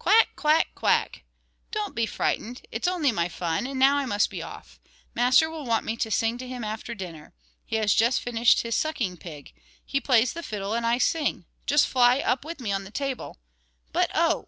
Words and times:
Quack, 0.00 0.30
quack, 0.34 0.66
quack. 0.74 1.22
Don't 1.70 1.94
be 1.94 2.06
frightened, 2.06 2.62
it's 2.72 2.88
only 2.88 3.12
my 3.12 3.28
fun; 3.28 3.68
and 3.68 3.78
now 3.78 3.98
I 3.98 4.04
must 4.04 4.30
be 4.30 4.42
off, 4.42 4.80
master 5.14 5.48
will 5.48 5.64
want 5.64 5.84
me 5.84 5.96
to 5.98 6.10
sing 6.10 6.38
to 6.38 6.48
him 6.48 6.64
after 6.64 6.92
dinner. 6.92 7.34
He 7.64 7.76
has 7.76 7.94
just 7.94 8.20
finished 8.20 8.62
his 8.62 8.74
sucking 8.74 9.18
pig; 9.18 9.54
he 9.84 10.00
plays 10.00 10.32
the 10.32 10.42
fiddle 10.42 10.74
and 10.74 10.84
I 10.84 10.98
sing. 10.98 11.44
Just 11.68 11.86
fly 11.86 12.18
up 12.18 12.44
with 12.44 12.58
me 12.58 12.72
on 12.72 12.82
the 12.82 12.90
table; 12.90 13.38
but, 13.92 14.10
oh! 14.12 14.44